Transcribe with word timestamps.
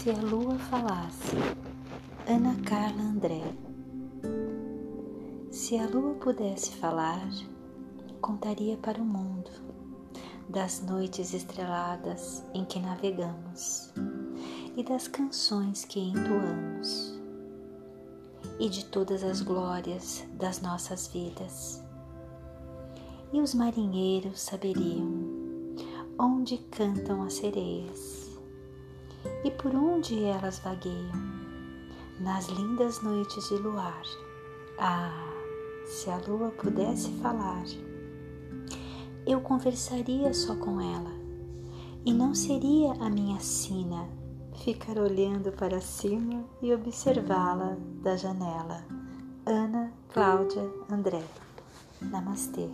Se 0.00 0.08
a 0.08 0.16
lua 0.16 0.58
falasse, 0.58 1.36
Ana 2.26 2.56
Carla 2.64 3.02
André. 3.02 3.42
Se 5.50 5.76
a 5.76 5.86
lua 5.86 6.14
pudesse 6.14 6.70
falar, 6.70 7.28
contaria 8.18 8.78
para 8.78 8.98
o 8.98 9.04
mundo 9.04 9.50
das 10.48 10.80
noites 10.80 11.34
estreladas 11.34 12.42
em 12.54 12.64
que 12.64 12.80
navegamos 12.80 13.92
e 14.74 14.82
das 14.82 15.06
canções 15.06 15.84
que 15.84 16.00
entoamos 16.00 17.20
e 18.58 18.70
de 18.70 18.86
todas 18.86 19.22
as 19.22 19.42
glórias 19.42 20.24
das 20.32 20.62
nossas 20.62 21.08
vidas. 21.08 21.84
E 23.34 23.38
os 23.38 23.52
marinheiros 23.52 24.40
saberiam 24.40 25.12
onde 26.18 26.56
cantam 26.56 27.22
as 27.22 27.34
sereias 27.34 28.29
e 29.44 29.50
por 29.50 29.74
onde 29.74 30.24
elas 30.24 30.58
vagueiam 30.58 31.40
nas 32.20 32.48
lindas 32.48 33.02
noites 33.02 33.48
de 33.48 33.56
luar. 33.56 34.02
Ah, 34.78 35.32
se 35.86 36.10
a 36.10 36.18
lua 36.18 36.50
pudesse 36.50 37.10
falar, 37.22 37.64
eu 39.26 39.40
conversaria 39.40 40.32
só 40.34 40.54
com 40.54 40.80
ela 40.80 41.10
e 42.04 42.12
não 42.12 42.34
seria 42.34 42.92
a 42.94 43.10
minha 43.10 43.40
sina 43.40 44.08
ficar 44.64 44.98
olhando 44.98 45.52
para 45.52 45.80
cima 45.80 46.44
e 46.62 46.72
observá-la 46.72 47.76
da 48.02 48.16
janela. 48.16 48.84
Ana 49.46 49.92
Cláudia 50.12 50.70
André. 50.90 51.22
Namastê. 52.00 52.68